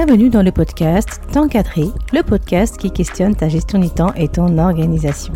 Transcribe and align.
Bienvenue 0.00 0.30
dans 0.30 0.44
le 0.44 0.52
podcast 0.52 1.20
T'encadrer, 1.32 1.88
le 2.12 2.22
podcast 2.22 2.76
qui 2.76 2.92
questionne 2.92 3.34
ta 3.34 3.48
gestion 3.48 3.80
du 3.80 3.90
temps 3.90 4.14
et 4.14 4.28
ton 4.28 4.56
organisation. 4.56 5.32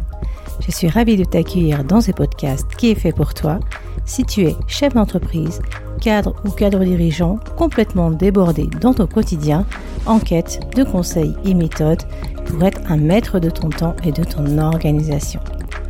Je 0.61 0.71
suis 0.71 0.89
ravie 0.89 1.17
de 1.17 1.25
t'accueillir 1.25 1.83
dans 1.83 2.01
ce 2.01 2.13
podcast 2.13 2.69
qui 2.77 2.93
est 2.93 2.95
fait 2.95 3.11
pour 3.11 3.35
toi 3.35 3.59
si 4.05 4.25
tu 4.25 4.43
es 4.43 4.55
chef 4.69 4.95
d'entreprise, 4.95 5.61
cadre 6.01 6.37
ou 6.45 6.51
cadre 6.51 6.85
dirigeant 6.85 7.41
complètement 7.57 8.13
débordé 8.13 8.69
dans 8.81 8.95
ton 8.95 9.09
quotidien 9.09 9.67
en 10.07 10.21
quête 10.21 10.61
de 10.77 10.85
conseils 10.85 11.35
et 11.45 11.55
méthodes 11.55 12.05
pour 12.47 12.63
être 12.63 12.83
un 12.89 12.99
maître 12.99 13.41
de 13.41 13.51
ton 13.51 13.69
temps 13.69 13.97
et 14.05 14.13
de 14.13 14.23
ton 14.23 14.59
organisation. 14.59 15.41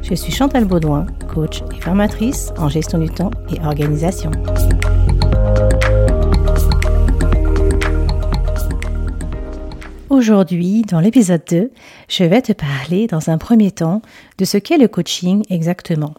Je 0.01 0.15
suis 0.15 0.33
Chantal 0.33 0.65
Baudouin, 0.65 1.05
coach 1.29 1.63
et 1.77 1.81
formatrice 1.83 2.55
en 2.57 2.71
gestion 2.71 3.01
du 3.01 3.11
temps 3.11 3.33
et 3.55 3.61
organisation. 3.67 4.31
Aujourd'hui, 10.13 10.83
dans 10.83 11.01
l'épisode 11.01 11.41
2, 11.49 11.71
je 12.07 12.25
vais 12.25 12.43
te 12.43 12.53
parler 12.53 13.07
dans 13.07 13.31
un 13.31 13.39
premier 13.39 13.71
temps 13.71 14.03
de 14.37 14.45
ce 14.45 14.59
qu'est 14.59 14.77
le 14.77 14.87
coaching 14.87 15.43
exactement. 15.49 16.13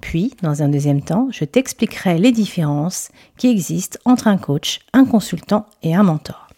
Puis, 0.00 0.34
dans 0.42 0.64
un 0.64 0.68
deuxième 0.68 1.00
temps, 1.00 1.28
je 1.30 1.44
t'expliquerai 1.44 2.18
les 2.18 2.32
différences 2.32 3.10
qui 3.38 3.46
existent 3.46 4.00
entre 4.04 4.26
un 4.26 4.36
coach, 4.36 4.80
un 4.92 5.04
consultant 5.04 5.66
et 5.84 5.94
un 5.94 6.02
mentor. 6.02 6.48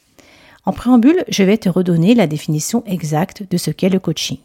En 0.65 0.73
préambule, 0.73 1.25
je 1.29 1.43
vais 1.43 1.59
te 1.59 1.69
redonner 1.69 2.15
la 2.15 2.27
définition 2.27 2.83
exacte 2.87 3.43
de 3.51 3.59
ce 3.59 3.71
qu'est 3.71 3.91
le 3.91 4.01
coaching. 4.01 4.39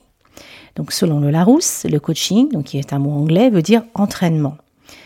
Donc, 0.76 0.92
selon 0.92 1.22
le 1.22 1.30
Larousse, 1.30 1.86
le 1.90 2.02
coaching, 2.02 2.52
donc 2.52 2.66
qui 2.66 2.78
est 2.78 2.92
un 2.92 3.00
mot 3.00 3.12
anglais, 3.12 3.52
veut 3.52 3.62
dire 3.62 3.84
entraînement. 3.94 4.58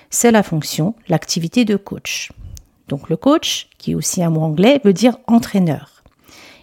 C'est 0.10 0.32
la 0.32 0.42
fonction, 0.42 0.96
l'activité 1.08 1.66
de 1.66 1.76
coach. 1.76 2.32
Donc, 2.88 3.10
le 3.10 3.16
coach, 3.16 3.68
qui 3.78 3.92
est 3.92 3.96
aussi 3.96 4.24
un 4.24 4.32
mot 4.32 4.42
anglais, 4.42 4.82
veut 4.84 4.94
dire 4.94 5.20
entraîneur 5.28 5.97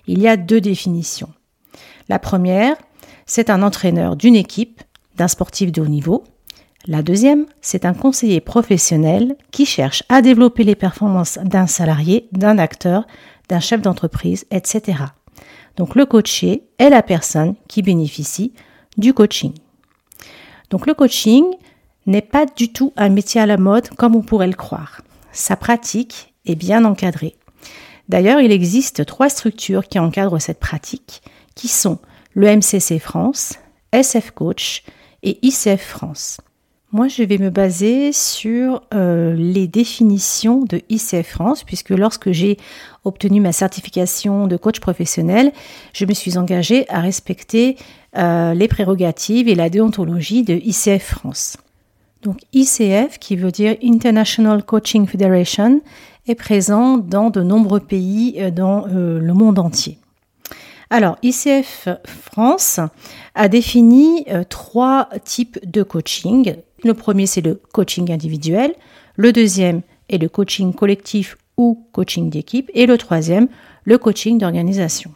il 0.07 0.21
y 0.21 0.29
a 0.29 0.37
deux 0.37 0.61
définitions. 0.61 1.31
La 2.09 2.19
première, 2.19 2.77
c'est 3.27 3.51
un 3.51 3.63
entraîneur 3.63 4.17
d'une 4.17 4.37
équipe, 4.37 4.83
d'un 5.17 5.29
sportif 5.29 5.73
de 5.73 5.81
haut 5.81 5.87
niveau. 5.87 6.25
La 6.87 7.03
deuxième, 7.03 7.47
c'est 7.63 7.87
un 7.87 7.95
conseiller 7.95 8.41
professionnel 8.41 9.37
qui 9.51 9.65
cherche 9.65 10.03
à 10.09 10.21
développer 10.21 10.65
les 10.65 10.75
performances 10.75 11.39
d'un 11.43 11.67
salarié, 11.67 12.29
d'un 12.33 12.59
acteur, 12.59 13.07
d'un 13.49 13.61
chef 13.61 13.81
d'entreprise, 13.81 14.45
etc. 14.51 14.99
Donc 15.77 15.95
le 15.95 16.05
coaché 16.05 16.65
est 16.79 16.91
la 16.91 17.03
personne 17.03 17.55
qui 17.69 17.83
bénéficie 17.83 18.53
du 18.99 19.15
coaching. 19.15 19.53
Donc 20.71 20.87
le 20.87 20.95
coaching 20.95 21.45
n'est 22.07 22.23
pas 22.23 22.47
du 22.47 22.73
tout 22.73 22.93
un 22.97 23.09
métier 23.09 23.41
à 23.41 23.47
la 23.47 23.57
mode 23.57 23.89
comme 23.91 24.15
on 24.15 24.23
pourrait 24.23 24.47
le 24.47 24.55
croire. 24.55 25.01
Sa 25.33 25.57
pratique 25.57 26.35
est 26.47 26.55
bien 26.55 26.85
encadrée. 26.85 27.35
D'ailleurs, 28.09 28.41
il 28.41 28.53
existe 28.53 29.07
trois 29.07 29.29
structures 29.29 29.89
qui 29.89 29.99
encadrent 29.99 30.41
cette 30.41 30.61
pratique, 30.61 31.23
qui 31.55 31.69
sont 31.69 31.99
le 32.35 32.49
MCC 32.49 32.99
France, 32.99 33.55
SF 33.93 34.33
Coach 34.33 34.83
et 35.23 35.39
ICF 35.43 35.81
France. 35.81 36.39
Moi, 36.93 37.09
je 37.09 37.25
vais 37.25 37.39
me 37.39 37.51
baser 37.51 38.13
sur 38.13 38.83
euh, 38.95 39.35
les 39.35 39.67
définitions 39.67 40.65
de 40.65 40.81
ICF 40.91 41.27
France, 41.27 41.65
puisque 41.65 41.91
lorsque 41.91 42.31
j'ai 42.31 42.57
obtenu 43.03 43.41
ma 43.41 43.51
certification 43.51 44.47
de 44.47 44.57
coach 44.57 44.79
professionnel, 44.79 45.53
je 45.93 46.05
me 46.05 46.15
suis 46.15 46.39
engagée 46.39 46.89
à 46.89 47.01
respecter 47.01 47.77
euh, 48.17 48.55
les 48.55 48.69
prérogatives 48.69 49.49
et 49.49 49.57
la 49.57 49.71
déontologie 49.71 50.45
de 50.45 50.55
ICF 50.55 51.17
France. 51.17 51.57
Donc 52.23 52.39
ICF, 52.53 53.19
qui 53.19 53.35
veut 53.35 53.51
dire 53.51 53.77
International 53.83 54.63
Coaching 54.63 55.09
Federation, 55.09 55.81
est 56.27 56.35
présent 56.35 56.99
dans 56.99 57.31
de 57.31 57.43
nombreux 57.43 57.81
pays 57.81 58.37
euh, 58.39 58.51
dans 58.51 58.87
euh, 58.89 59.19
le 59.19 59.35
monde 59.35 59.59
entier. 59.59 59.99
Alors, 60.91 61.17
ICF 61.23 61.89
France 62.07 62.81
a 63.35 63.49
défini 63.49 64.25
euh, 64.31 64.45
trois 64.49 65.09
types 65.25 65.59
de 65.69 65.83
coaching. 65.83 66.55
Le 66.85 66.95
premier, 66.95 67.27
c'est 67.27 67.41
le 67.41 67.61
coaching 67.73 68.13
individuel. 68.13 68.75
Le 69.17 69.33
deuxième 69.33 69.83
est 70.09 70.19
le 70.19 70.29
coaching 70.29 70.73
collectif 70.73 71.37
ou 71.57 71.87
coaching 71.93 72.31
d'équipe. 72.31 72.71
Et 72.75 72.87
le 72.87 72.99
troisième, 72.99 73.49
le 73.85 73.99
coaching 73.99 74.39
d'organisation. 74.39 75.13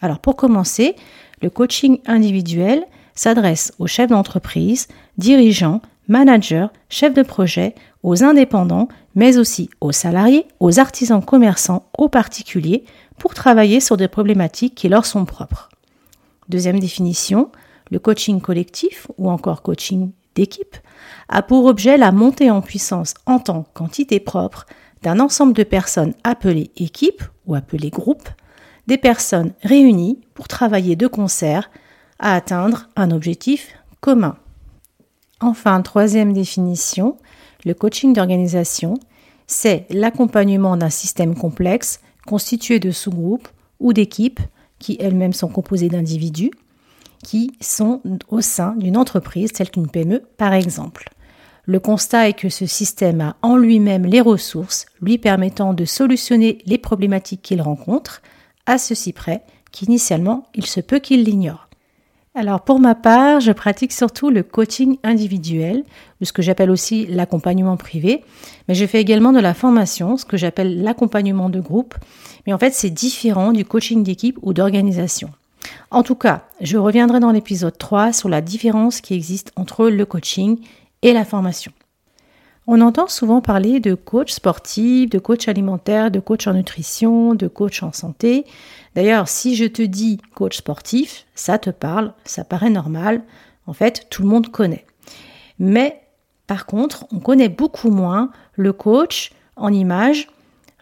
Alors, 0.00 0.20
pour 0.20 0.36
commencer, 0.36 0.94
le 1.42 1.50
coaching 1.50 1.98
individuel 2.06 2.84
s'adresse 3.14 3.72
aux 3.78 3.86
chefs 3.86 4.10
d'entreprise, 4.10 4.86
dirigeants, 5.16 5.80
managers, 6.06 6.68
chefs 6.88 7.14
de 7.14 7.22
projet, 7.22 7.74
aux 8.02 8.22
indépendants, 8.22 8.88
mais 9.14 9.38
aussi 9.38 9.70
aux 9.80 9.92
salariés, 9.92 10.46
aux 10.60 10.78
artisans 10.78 11.24
commerçants, 11.24 11.86
aux 11.96 12.08
particuliers, 12.08 12.84
pour 13.18 13.34
travailler 13.34 13.80
sur 13.80 13.96
des 13.96 14.08
problématiques 14.08 14.74
qui 14.74 14.88
leur 14.88 15.04
sont 15.04 15.24
propres. 15.24 15.68
Deuxième 16.48 16.78
définition, 16.78 17.50
le 17.90 17.98
coaching 17.98 18.40
collectif 18.40 19.08
ou 19.18 19.30
encore 19.30 19.62
coaching 19.62 20.12
d'équipe 20.34 20.76
a 21.28 21.42
pour 21.42 21.66
objet 21.66 21.96
la 21.96 22.12
montée 22.12 22.50
en 22.50 22.60
puissance 22.60 23.14
en 23.26 23.38
tant 23.38 23.64
qu'entité 23.74 24.20
propre 24.20 24.66
d'un 25.02 25.20
ensemble 25.20 25.52
de 25.52 25.64
personnes 25.64 26.14
appelées 26.24 26.70
équipes 26.76 27.22
ou 27.46 27.54
appelées 27.54 27.90
groupes, 27.90 28.28
des 28.86 28.98
personnes 28.98 29.52
réunies 29.62 30.20
pour 30.34 30.48
travailler 30.48 30.96
de 30.96 31.06
concert 31.06 31.70
à 32.18 32.34
atteindre 32.34 32.88
un 32.96 33.10
objectif 33.10 33.74
commun. 34.00 34.36
Enfin, 35.40 35.80
troisième 35.82 36.32
définition, 36.32 37.16
le 37.64 37.74
coaching 37.74 38.12
d'organisation, 38.12 38.94
c'est 39.46 39.86
l'accompagnement 39.90 40.76
d'un 40.76 40.90
système 40.90 41.34
complexe 41.34 42.00
constitué 42.26 42.78
de 42.78 42.90
sous-groupes 42.90 43.48
ou 43.80 43.92
d'équipes 43.92 44.40
qui 44.78 44.96
elles-mêmes 45.00 45.32
sont 45.32 45.48
composées 45.48 45.88
d'individus 45.88 46.50
qui 47.24 47.52
sont 47.60 48.00
au 48.28 48.40
sein 48.40 48.74
d'une 48.76 48.96
entreprise 48.96 49.52
telle 49.52 49.70
qu'une 49.70 49.88
PME 49.88 50.22
par 50.36 50.52
exemple. 50.52 51.10
Le 51.64 51.80
constat 51.80 52.28
est 52.28 52.34
que 52.34 52.48
ce 52.48 52.64
système 52.64 53.20
a 53.20 53.36
en 53.42 53.56
lui-même 53.56 54.06
les 54.06 54.20
ressources 54.20 54.86
lui 55.02 55.18
permettant 55.18 55.74
de 55.74 55.84
solutionner 55.84 56.58
les 56.64 56.78
problématiques 56.78 57.42
qu'il 57.42 57.60
rencontre, 57.60 58.22
à 58.66 58.78
ceci 58.78 59.12
près 59.12 59.42
qu'initialement 59.72 60.46
il 60.54 60.66
se 60.66 60.80
peut 60.80 60.98
qu'il 60.98 61.24
l'ignore. 61.24 61.67
Alors 62.38 62.60
pour 62.60 62.78
ma 62.78 62.94
part, 62.94 63.40
je 63.40 63.50
pratique 63.50 63.90
surtout 63.90 64.30
le 64.30 64.44
coaching 64.44 64.98
individuel, 65.02 65.82
ce 66.22 66.32
que 66.32 66.40
j'appelle 66.40 66.70
aussi 66.70 67.04
l'accompagnement 67.06 67.76
privé, 67.76 68.22
mais 68.68 68.76
je 68.76 68.86
fais 68.86 69.00
également 69.00 69.32
de 69.32 69.40
la 69.40 69.54
formation, 69.54 70.16
ce 70.16 70.24
que 70.24 70.36
j'appelle 70.36 70.84
l'accompagnement 70.84 71.50
de 71.50 71.58
groupe, 71.58 71.96
mais 72.46 72.52
en 72.52 72.58
fait 72.58 72.72
c'est 72.72 72.90
différent 72.90 73.50
du 73.50 73.64
coaching 73.64 74.04
d'équipe 74.04 74.38
ou 74.42 74.52
d'organisation. 74.52 75.30
En 75.90 76.04
tout 76.04 76.14
cas, 76.14 76.44
je 76.60 76.76
reviendrai 76.76 77.18
dans 77.18 77.32
l'épisode 77.32 77.76
3 77.76 78.12
sur 78.12 78.28
la 78.28 78.40
différence 78.40 79.00
qui 79.00 79.14
existe 79.14 79.50
entre 79.56 79.88
le 79.88 80.06
coaching 80.06 80.60
et 81.02 81.12
la 81.12 81.24
formation. 81.24 81.72
On 82.70 82.82
entend 82.82 83.08
souvent 83.08 83.40
parler 83.40 83.80
de 83.80 83.94
coach 83.94 84.30
sportif, 84.30 85.08
de 85.08 85.18
coach 85.18 85.48
alimentaire, 85.48 86.10
de 86.10 86.20
coach 86.20 86.46
en 86.46 86.52
nutrition, 86.52 87.34
de 87.34 87.48
coach 87.48 87.82
en 87.82 87.92
santé. 87.92 88.44
D'ailleurs, 88.94 89.26
si 89.26 89.56
je 89.56 89.64
te 89.64 89.80
dis 89.80 90.20
coach 90.34 90.58
sportif, 90.58 91.24
ça 91.34 91.56
te 91.56 91.70
parle, 91.70 92.12
ça 92.26 92.44
paraît 92.44 92.68
normal. 92.68 93.22
En 93.66 93.72
fait, 93.72 94.06
tout 94.10 94.20
le 94.20 94.28
monde 94.28 94.50
connaît. 94.50 94.84
Mais 95.58 96.02
par 96.46 96.66
contre, 96.66 97.06
on 97.10 97.20
connaît 97.20 97.48
beaucoup 97.48 97.88
moins 97.88 98.32
le 98.52 98.74
coach 98.74 99.32
en 99.56 99.72
image, 99.72 100.28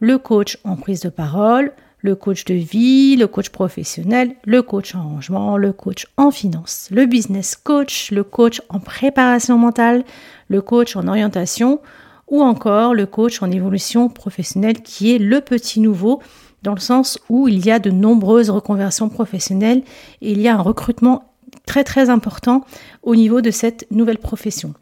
le 0.01 0.19
coach 0.19 0.59
en 0.65 0.75
prise 0.75 1.03
de 1.03 1.09
parole, 1.09 1.73
le 2.07 2.15
coach 2.15 2.45
de 2.45 2.55
vie, 2.55 3.17
le 3.17 3.27
coach 3.27 3.51
professionnel, 3.51 4.37
le 4.45 4.63
coach 4.63 4.95
en 4.95 5.03
rangement, 5.03 5.57
le 5.57 5.73
coach 5.73 6.07
en 6.17 6.31
finance, 6.31 6.89
le 6.93 7.05
business 7.05 7.57
coach, 7.57 8.13
le 8.13 8.23
coach 8.23 8.63
en 8.69 8.79
préparation 8.79 9.59
mentale, 9.59 10.05
le 10.49 10.63
coach 10.63 10.95
en 10.95 11.09
orientation 11.09 11.81
ou 12.29 12.43
encore 12.43 12.95
le 12.95 13.07
coach 13.07 13.43
en 13.43 13.51
évolution 13.51 14.09
professionnelle 14.09 14.83
qui 14.83 15.15
est 15.15 15.19
le 15.19 15.41
petit 15.41 15.81
nouveau 15.81 16.23
dans 16.63 16.75
le 16.75 16.81
sens 16.81 17.19
où 17.29 17.49
il 17.49 17.67
y 17.67 17.73
a 17.73 17.81
de 17.81 17.91
nombreuses 17.91 18.51
reconversions 18.51 19.09
professionnelles 19.09 19.83
et 20.23 20.31
il 20.31 20.41
y 20.41 20.49
a 20.49 20.55
un 20.55 20.63
recrutement 20.63 21.36
très 21.67 21.85
très 21.85 22.09
important 22.09 22.65
au 23.03 23.15
niveau 23.15 23.41
de 23.41 23.51
cette 23.51 23.87
nouvelle 23.91 24.19
profession. 24.19 24.73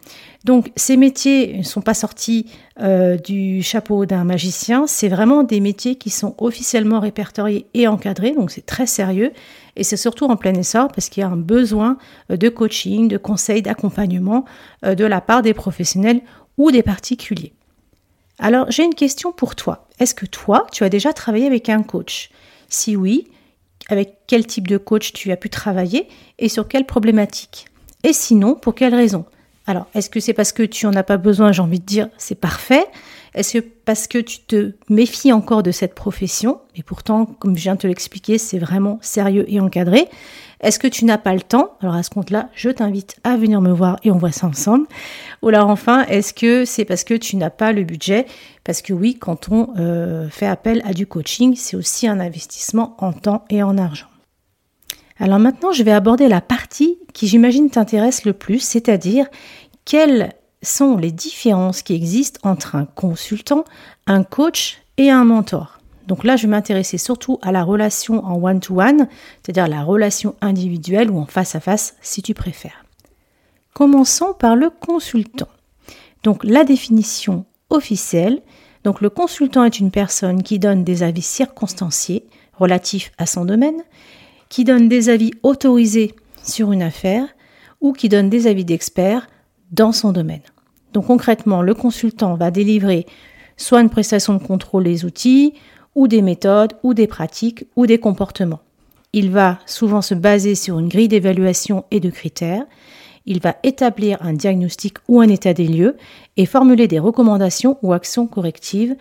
Donc 0.44 0.70
ces 0.76 0.96
métiers 0.96 1.56
ne 1.56 1.62
sont 1.62 1.80
pas 1.80 1.94
sortis 1.94 2.46
euh, 2.78 3.16
du 3.16 3.62
chapeau 3.62 4.04
d'un 4.04 4.24
magicien, 4.24 4.86
c'est 4.86 5.08
vraiment 5.08 5.42
des 5.42 5.60
métiers 5.60 5.96
qui 5.96 6.10
sont 6.10 6.34
officiellement 6.38 7.00
répertoriés 7.00 7.66
et 7.72 7.88
encadrés, 7.88 8.32
donc 8.32 8.50
c'est 8.50 8.66
très 8.66 8.86
sérieux 8.86 9.32
et 9.76 9.82
c'est 9.82 9.96
surtout 9.96 10.26
en 10.26 10.36
plein 10.36 10.54
essor 10.54 10.88
parce 10.88 11.08
qu'il 11.08 11.22
y 11.22 11.24
a 11.24 11.28
un 11.28 11.36
besoin 11.36 11.96
euh, 12.30 12.36
de 12.36 12.50
coaching, 12.50 13.08
de 13.08 13.16
conseils, 13.16 13.62
d'accompagnement 13.62 14.44
euh, 14.84 14.94
de 14.94 15.06
la 15.06 15.22
part 15.22 15.40
des 15.40 15.54
professionnels 15.54 16.20
ou 16.58 16.70
des 16.70 16.82
particuliers. 16.82 17.54
Alors 18.38 18.70
j'ai 18.70 18.84
une 18.84 18.94
question 18.94 19.32
pour 19.32 19.56
toi. 19.56 19.88
Est-ce 19.98 20.14
que 20.14 20.26
toi, 20.26 20.66
tu 20.70 20.84
as 20.84 20.90
déjà 20.90 21.14
travaillé 21.14 21.46
avec 21.46 21.70
un 21.70 21.82
coach? 21.82 22.30
Si 22.68 22.96
oui, 22.96 23.28
avec 23.88 24.18
quel 24.26 24.46
type 24.46 24.68
de 24.68 24.76
coach 24.76 25.12
tu 25.12 25.30
as 25.32 25.36
pu 25.36 25.50
travailler 25.50 26.08
et 26.38 26.48
sur 26.48 26.68
quelle 26.68 26.86
problématique. 26.86 27.66
Et 28.02 28.12
sinon, 28.12 28.54
pour 28.54 28.74
quelle 28.74 28.94
raison? 28.94 29.24
Alors, 29.66 29.86
est-ce 29.94 30.10
que 30.10 30.20
c'est 30.20 30.34
parce 30.34 30.52
que 30.52 30.62
tu 30.62 30.86
en 30.86 30.92
as 30.94 31.02
pas 31.02 31.16
besoin? 31.16 31.52
J'ai 31.52 31.62
envie 31.62 31.80
de 31.80 31.86
dire, 31.86 32.08
c'est 32.18 32.34
parfait. 32.34 32.84
Est-ce 33.34 33.58
que 33.58 33.64
parce 33.84 34.06
que 34.06 34.18
tu 34.18 34.40
te 34.40 34.72
méfies 34.88 35.32
encore 35.32 35.62
de 35.62 35.72
cette 35.72 35.94
profession 35.94 36.60
Et 36.76 36.82
pourtant, 36.82 37.26
comme 37.26 37.56
je 37.56 37.62
viens 37.62 37.74
de 37.74 37.80
te 37.80 37.86
l'expliquer, 37.86 38.38
c'est 38.38 38.58
vraiment 38.58 38.98
sérieux 39.02 39.44
et 39.48 39.60
encadré. 39.60 40.08
Est-ce 40.60 40.78
que 40.78 40.86
tu 40.86 41.04
n'as 41.04 41.18
pas 41.18 41.34
le 41.34 41.40
temps? 41.40 41.76
Alors 41.80 41.94
à 41.94 42.02
ce 42.02 42.10
compte-là, 42.10 42.48
je 42.54 42.70
t'invite 42.70 43.16
à 43.24 43.36
venir 43.36 43.60
me 43.60 43.72
voir 43.72 43.98
et 44.04 44.10
on 44.10 44.16
voit 44.16 44.32
ça 44.32 44.46
ensemble. 44.46 44.86
Ou 45.42 45.48
alors 45.48 45.68
enfin, 45.68 46.04
est-ce 46.06 46.32
que 46.32 46.64
c'est 46.64 46.84
parce 46.84 47.04
que 47.04 47.14
tu 47.14 47.36
n'as 47.36 47.50
pas 47.50 47.72
le 47.72 47.82
budget? 47.82 48.26
Parce 48.62 48.80
que 48.80 48.92
oui, 48.92 49.18
quand 49.18 49.50
on 49.50 49.70
euh, 49.78 50.28
fait 50.30 50.46
appel 50.46 50.80
à 50.84 50.94
du 50.94 51.06
coaching, 51.06 51.54
c'est 51.56 51.76
aussi 51.76 52.06
un 52.06 52.20
investissement 52.20 52.96
en 52.98 53.12
temps 53.12 53.44
et 53.50 53.62
en 53.62 53.76
argent. 53.76 54.06
Alors 55.18 55.38
maintenant, 55.38 55.72
je 55.72 55.82
vais 55.82 55.92
aborder 55.92 56.28
la 56.28 56.40
partie 56.40 56.98
qui 57.12 57.26
j'imagine 57.26 57.70
t'intéresse 57.70 58.24
le 58.24 58.32
plus, 58.32 58.60
c'est-à-dire 58.60 59.26
quelles 59.84 60.32
sont 60.64 60.96
les 60.96 61.12
différences 61.12 61.82
qui 61.82 61.94
existent 61.94 62.40
entre 62.42 62.74
un 62.74 62.84
consultant, 62.84 63.64
un 64.06 64.22
coach 64.22 64.78
et 64.96 65.10
un 65.10 65.24
mentor. 65.24 65.78
Donc 66.06 66.24
là, 66.24 66.36
je 66.36 66.42
vais 66.42 66.48
m'intéresser 66.48 66.98
surtout 66.98 67.38
à 67.42 67.52
la 67.52 67.64
relation 67.64 68.24
en 68.24 68.42
one-to-one, 68.42 69.08
c'est-à-dire 69.42 69.68
la 69.68 69.82
relation 69.82 70.34
individuelle 70.40 71.10
ou 71.10 71.18
en 71.18 71.26
face-à-face 71.26 71.96
si 72.02 72.22
tu 72.22 72.34
préfères. 72.34 72.84
Commençons 73.72 74.34
par 74.38 74.54
le 74.54 74.70
consultant. 74.70 75.48
Donc 76.22 76.44
la 76.44 76.64
définition 76.64 77.44
officielle, 77.70 78.42
donc 78.84 79.00
le 79.00 79.10
consultant 79.10 79.64
est 79.64 79.80
une 79.80 79.90
personne 79.90 80.42
qui 80.42 80.58
donne 80.58 80.84
des 80.84 81.02
avis 81.02 81.22
circonstanciés 81.22 82.26
relatifs 82.52 83.12
à 83.18 83.26
son 83.26 83.44
domaine, 83.44 83.82
qui 84.48 84.64
donne 84.64 84.88
des 84.88 85.08
avis 85.08 85.32
autorisés 85.42 86.14
sur 86.42 86.70
une 86.70 86.82
affaire 86.82 87.26
ou 87.80 87.92
qui 87.92 88.08
donne 88.08 88.30
des 88.30 88.46
avis 88.46 88.64
d'experts 88.64 89.26
dans 89.72 89.92
son 89.92 90.12
domaine. 90.12 90.42
Donc 90.94 91.06
concrètement, 91.06 91.60
le 91.60 91.74
consultant 91.74 92.36
va 92.36 92.50
délivrer 92.50 93.04
soit 93.56 93.80
une 93.80 93.90
prestation 93.90 94.34
de 94.34 94.42
contrôle 94.42 94.84
des 94.84 95.04
outils, 95.04 95.54
ou 95.94 96.08
des 96.08 96.22
méthodes, 96.22 96.72
ou 96.82 96.94
des 96.94 97.06
pratiques, 97.06 97.66
ou 97.76 97.86
des 97.86 97.98
comportements. 97.98 98.60
Il 99.12 99.30
va 99.30 99.58
souvent 99.66 100.02
se 100.02 100.14
baser 100.14 100.54
sur 100.54 100.78
une 100.78 100.88
grille 100.88 101.08
d'évaluation 101.08 101.84
et 101.90 102.00
de 102.00 102.10
critères. 102.10 102.64
Il 103.26 103.40
va 103.40 103.56
établir 103.62 104.18
un 104.22 104.32
diagnostic 104.32 104.98
ou 105.08 105.20
un 105.20 105.28
état 105.28 105.54
des 105.54 105.68
lieux 105.68 105.96
et 106.36 106.46
formuler 106.46 106.88
des 106.88 106.98
recommandations 106.98 107.78
ou 107.82 107.92
actions 107.92 108.26
correctives 108.26 108.96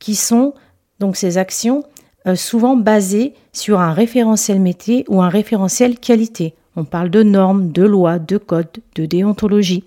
qui 0.00 0.14
sont 0.14 0.54
donc 1.00 1.16
ces 1.16 1.38
actions 1.38 1.84
euh, 2.26 2.34
souvent 2.34 2.76
basées 2.76 3.34
sur 3.52 3.78
un 3.80 3.92
référentiel 3.92 4.58
métier 4.58 5.04
ou 5.08 5.20
un 5.22 5.28
référentiel 5.28 5.98
qualité. 5.98 6.54
On 6.78 6.84
parle 6.84 7.10
de 7.10 7.24
normes, 7.24 7.72
de 7.72 7.82
lois, 7.82 8.20
de 8.20 8.38
codes, 8.38 8.78
de 8.94 9.04
déontologie. 9.04 9.82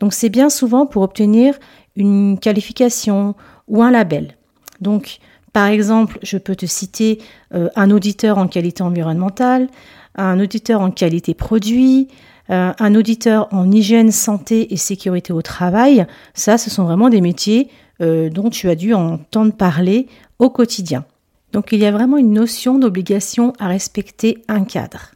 Donc 0.00 0.14
c'est 0.14 0.30
bien 0.30 0.48
souvent 0.48 0.86
pour 0.86 1.02
obtenir 1.02 1.54
une 1.96 2.38
qualification 2.38 3.34
ou 3.68 3.82
un 3.82 3.90
label. 3.90 4.36
Donc 4.80 5.18
par 5.52 5.66
exemple, 5.66 6.18
je 6.22 6.38
peux 6.38 6.56
te 6.56 6.64
citer 6.64 7.18
euh, 7.54 7.68
un 7.76 7.90
auditeur 7.90 8.38
en 8.38 8.48
qualité 8.48 8.82
environnementale, 8.82 9.68
un 10.14 10.40
auditeur 10.40 10.80
en 10.80 10.90
qualité 10.90 11.34
produit, 11.34 12.08
euh, 12.48 12.72
un 12.78 12.94
auditeur 12.94 13.46
en 13.52 13.70
hygiène, 13.70 14.10
santé 14.10 14.72
et 14.72 14.78
sécurité 14.78 15.34
au 15.34 15.42
travail. 15.42 16.06
Ça, 16.32 16.56
ce 16.56 16.70
sont 16.70 16.84
vraiment 16.84 17.10
des 17.10 17.20
métiers 17.20 17.68
euh, 18.00 18.30
dont 18.30 18.48
tu 18.48 18.70
as 18.70 18.76
dû 18.76 18.94
entendre 18.94 19.52
parler 19.52 20.06
au 20.38 20.48
quotidien. 20.48 21.04
Donc 21.52 21.68
il 21.72 21.80
y 21.80 21.86
a 21.86 21.92
vraiment 21.92 22.16
une 22.16 22.32
notion 22.32 22.78
d'obligation 22.78 23.52
à 23.58 23.68
respecter 23.68 24.42
un 24.48 24.64
cadre. 24.64 25.10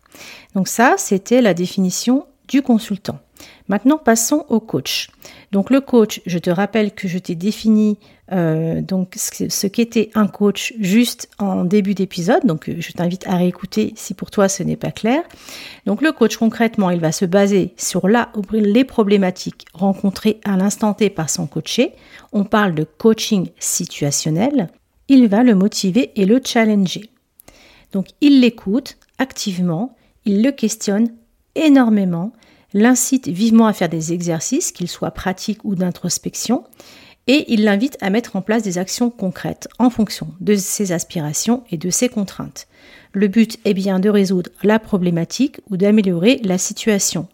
Donc 0.55 0.69
ça, 0.69 0.95
c'était 0.99 1.43
la 1.43 1.55
définition 1.55 2.27
du 2.49 2.63
consultant. 2.63 3.19
Maintenant, 3.69 3.99
passons 3.99 4.45
au 4.49 4.61
coach. 4.61 5.09
Donc 5.53 5.71
le 5.71 5.81
coach, 5.81 6.21
je 6.27 6.39
te 6.39 6.51
rappelle 6.51 6.93
que 6.93 7.09
je 7.09 7.19
t'ai 7.19 7.35
défini 7.35 7.99
euh, 8.33 8.81
donc 8.81 9.15
ce 9.17 9.67
qu'était 9.67 10.11
un 10.15 10.27
coach 10.27 10.73
juste 10.81 11.29
en 11.39 11.65
début 11.65 11.95
d'épisode. 11.95 12.45
Donc 12.45 12.71
je 12.79 12.93
t'invite 12.93 13.27
à 13.27 13.37
réécouter 13.37 13.93
si 13.97 14.15
pour 14.15 14.31
toi 14.31 14.49
ce 14.49 14.63
n'est 14.63 14.77
pas 14.77 14.91
clair. 14.91 15.23
Donc 15.87 16.03
le 16.03 16.13
coach 16.13 16.37
concrètement, 16.37 16.91
il 16.91 17.01
va 17.01 17.13
se 17.13 17.25
baser 17.25 17.75
sur 17.77 18.09
là 18.09 18.31
les 18.53 18.85
problématiques 18.85 19.67
rencontrées 19.75 20.41
à 20.45 20.57
l'instant 20.57 20.95
T 20.95 21.11
par 21.11 21.31
son 21.31 21.47
coaché. 21.47 21.93
On 22.33 22.45
parle 22.45 22.75
de 22.75 22.85
coaching 22.85 23.49
situationnel. 23.59 24.69
Il 25.09 25.29
va 25.29 25.43
le 25.43 25.55
motiver 25.55 26.13
et 26.17 26.25
le 26.25 26.41
challenger. 26.43 27.11
Donc 27.93 28.09
il 28.21 28.41
l'écoute 28.41 28.97
activement, 29.19 29.95
il 30.25 30.43
le 30.43 30.53
questionne 30.53 31.09
énormément, 31.55 32.33
l'incite 32.73 33.29
vivement 33.29 33.67
à 33.67 33.73
faire 33.73 33.89
des 33.89 34.13
exercices, 34.13 34.73
qu'ils 34.73 34.89
soient 34.89 35.13
pratiques 35.13 35.65
ou 35.65 35.75
d'introspection, 35.75 36.65
et 37.27 37.45
il 37.53 37.65
l'invite 37.65 37.97
à 38.01 38.11
mettre 38.11 38.37
en 38.37 38.43
place 38.43 38.63
des 38.63 38.77
actions 38.77 39.11
concrètes 39.11 39.69
en 39.79 39.89
fonction 39.89 40.29
de 40.41 40.55
ses 40.57 40.93
aspirations 40.93 41.65
et 41.71 41.79
de 41.79 41.89
ses 41.89 42.09
contraintes. 42.09 42.67
Le 43.13 43.29
but 43.29 43.59
est 43.65 43.75
bien 43.75 43.99
de 43.99 44.11
résoudre 44.11 44.51
la 44.63 44.79
problématique 44.79 45.61
ou 45.71 45.77
d'améliorer 45.77 46.41
la 46.43 46.59
situation. 46.59 47.29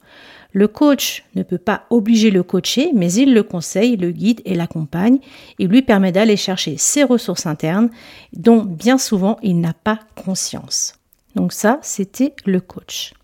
Le 0.53 0.69
coach 0.69 1.25
ne 1.35 1.43
peut 1.43 1.59
pas 1.59 1.85
obliger 1.91 2.31
le 2.31 2.43
coaché, 2.43 2.91
mais 2.95 3.13
il 3.13 3.35
le 3.35 3.43
conseille, 3.43 3.97
le 3.97 4.11
guide 4.11 4.43
et 4.45 4.55
l'accompagne. 4.55 5.19
Il 5.59 5.69
lui 5.69 5.83
permet 5.83 6.13
d'aller 6.13 6.37
chercher 6.37 6.77
ses 6.77 7.05
ressources 7.05 7.47
internes 7.47 7.91
dont 8.33 8.63
bien 8.63 8.99
souvent 8.99 9.39
il 9.43 9.61
n'a 9.61 9.75
pas 9.75 10.01
conscience. 10.25 11.00
Donc 11.35 11.53
ça, 11.53 11.79
c'était 11.83 12.35
le 12.45 12.61
coach. 12.61 13.15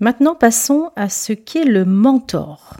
Maintenant, 0.00 0.34
passons 0.34 0.90
à 0.96 1.08
ce 1.08 1.32
qu'est 1.32 1.64
le 1.64 1.84
mentor. 1.84 2.76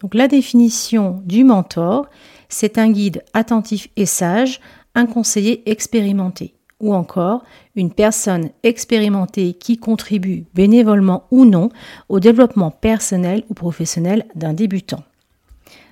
Donc 0.00 0.14
la 0.14 0.28
définition 0.28 1.22
du 1.24 1.44
mentor, 1.44 2.08
c'est 2.48 2.78
un 2.78 2.90
guide 2.90 3.22
attentif 3.32 3.88
et 3.96 4.06
sage, 4.06 4.60
un 4.94 5.06
conseiller 5.06 5.70
expérimenté, 5.70 6.54
ou 6.80 6.94
encore 6.94 7.44
une 7.76 7.92
personne 7.92 8.50
expérimentée 8.62 9.52
qui 9.52 9.76
contribue 9.76 10.46
bénévolement 10.54 11.24
ou 11.30 11.44
non 11.44 11.68
au 12.08 12.18
développement 12.18 12.70
personnel 12.70 13.44
ou 13.48 13.54
professionnel 13.54 14.26
d'un 14.34 14.52
débutant. 14.52 15.04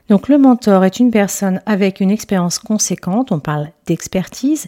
Donc 0.09 0.29
le 0.29 0.39
mentor 0.39 0.85
est 0.85 1.01
une 1.01 1.11
personne 1.11 1.61
avec 1.67 2.01
une 2.01 2.11
expérience 2.11 2.59
conséquente, 2.59 3.31
on 3.31 3.41
parle 3.41 3.69
d'expertise, 3.87 4.67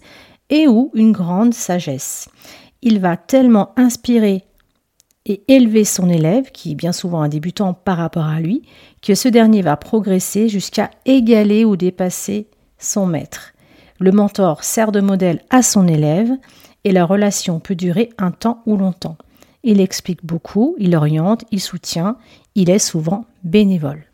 et 0.51 0.69
ou 0.69 0.91
une 0.95 1.13
grande 1.13 1.55
sagesse. 1.55 2.29
Il 2.83 3.01
va 3.01 3.17
tellement 3.17 3.73
inspirer 3.77 4.45
et 5.27 5.43
élever 5.49 5.85
son 5.85 6.09
élève, 6.09 6.51
qui 6.51 6.73
est 6.73 6.75
bien 6.75 6.93
souvent 6.93 7.23
un 7.23 7.29
débutant 7.29 7.75
par 7.75 7.99
rapport 7.99 8.25
à 8.25 8.41
lui, 8.41 8.63
que 9.03 9.15
ce 9.15 9.29
dernier 9.29 9.63
va 9.63 9.77
progresser 9.77 10.49
jusqu'à 10.49 10.91
égaler 11.05 11.65
ou 11.65 11.77
dépasser 11.77 12.47
son 12.79 13.07
maître. 13.07 13.53
Le 13.99 14.13
mentor 14.13 14.65
sert 14.65 14.93
de 14.93 15.01
modèle 15.01 15.43
à 15.51 15.63
son 15.63 15.87
élève 15.87 16.31
et 16.85 16.93
la 16.93 17.05
relation 17.05 17.61
peut 17.61 17.75
durer 17.75 18.11
un 18.19 18.31
temps 18.31 18.63
ou 18.67 18.77
longtemps. 18.77 19.19
Il 19.63 19.81
explique 19.81 20.25
beaucoup, 20.25 20.75
il 20.79 20.97
oriente, 20.97 21.45
il 21.51 21.61
soutient, 21.61 22.17
il 22.55 22.71
est 22.71 22.79
souvent 22.79 23.27
bénévole. 23.45 24.05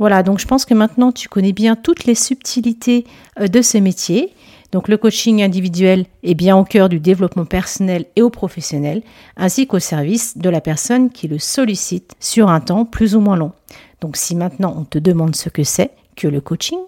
Voilà, 0.00 0.24
donc 0.24 0.40
je 0.40 0.46
pense 0.46 0.64
que 0.64 0.74
maintenant 0.74 1.12
tu 1.12 1.28
connais 1.28 1.52
bien 1.52 1.76
toutes 1.76 2.04
les 2.04 2.16
subtilités 2.16 3.04
euh, 3.40 3.46
de 3.46 3.62
ce 3.62 3.78
métier 3.78 4.34
donc 4.74 4.88
le 4.88 4.96
coaching 4.96 5.40
individuel 5.40 6.04
est 6.24 6.34
bien 6.34 6.56
au 6.56 6.64
cœur 6.64 6.88
du 6.88 6.98
développement 6.98 7.44
personnel 7.44 8.06
et 8.16 8.22
au 8.22 8.28
professionnel, 8.28 9.04
ainsi 9.36 9.68
qu'au 9.68 9.78
service 9.78 10.36
de 10.36 10.50
la 10.50 10.60
personne 10.60 11.10
qui 11.10 11.28
le 11.28 11.38
sollicite 11.38 12.16
sur 12.18 12.48
un 12.48 12.58
temps 12.58 12.84
plus 12.84 13.14
ou 13.14 13.20
moins 13.20 13.36
long. 13.36 13.52
Donc 14.00 14.16
si 14.16 14.34
maintenant 14.34 14.74
on 14.76 14.82
te 14.82 14.98
demande 14.98 15.36
ce 15.36 15.48
que 15.48 15.62
c'est 15.62 15.92
que 16.16 16.26
le 16.26 16.40
coaching, 16.40 16.80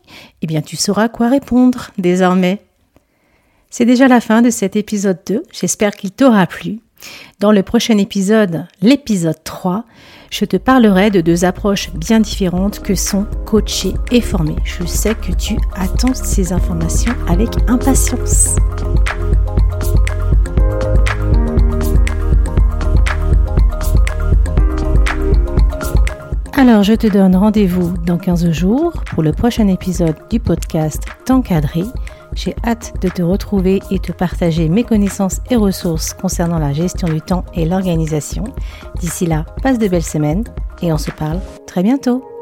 eh 0.43 0.49
bien 0.49 0.63
tu 0.63 0.75
sauras 0.75 1.09
quoi 1.09 1.29
répondre 1.29 1.93
désormais. 1.97 2.59
C'est 3.71 3.85
déjà 3.85 4.09
la 4.09 4.21
fin 4.21 4.43
de 4.43 4.51
cet 4.51 4.75
épisode 4.75 5.21
2, 5.25 5.45
j'espère 5.53 5.95
qu'il 5.95 6.11
t'aura 6.11 6.49
plu. 6.49 6.81
Dans 7.41 7.53
le 7.53 7.63
prochain 7.63 7.99
épisode, 7.99 8.67
l'épisode 8.81 9.43
3, 9.45 9.85
je 10.31 10.45
te 10.45 10.57
parlerai 10.57 11.11
de 11.11 11.21
deux 11.21 11.45
approches 11.45 11.91
bien 11.93 12.21
différentes 12.21 12.81
que 12.81 12.95
sont 12.95 13.27
coacher 13.45 13.95
et 14.11 14.21
former. 14.21 14.57
Je 14.65 14.85
sais 14.87 15.15
que 15.15 15.33
tu 15.33 15.57
attends 15.75 16.15
ces 16.15 16.53
informations 16.53 17.13
avec 17.29 17.51
impatience. 17.69 18.57
Alors, 26.59 26.83
je 26.83 26.95
te 26.95 27.07
donne 27.07 27.37
rendez-vous 27.37 27.99
dans 27.99 28.17
15 28.17 28.51
jours 28.51 29.05
pour 29.05 29.23
le 29.23 29.33
prochain 29.33 29.69
épisode 29.69 30.17
du 30.31 30.41
podcast 30.41 31.03
T'encadrer 31.27 31.85
j'ai 32.37 32.55
hâte 32.65 32.95
de 33.01 33.09
te 33.09 33.23
retrouver 33.23 33.81
et 33.91 33.99
te 33.99 34.13
partager 34.13 34.69
mes 34.69 34.85
connaissances 34.85 35.41
et 35.51 35.57
ressources 35.57 36.15
concernant 36.15 36.59
la 36.59 36.73
gestion 36.73 37.09
du 37.09 37.21
temps 37.21 37.45
et 37.55 37.65
l'organisation. 37.65 38.45
D'ici 39.01 39.27
là, 39.27 39.45
passe 39.63 39.79
de 39.79 39.89
belles 39.89 40.03
semaines 40.03 40.45
et 40.83 40.93
on 40.93 40.99
se 40.99 41.11
parle 41.11 41.41
très 41.67 41.83
bientôt. 41.83 42.36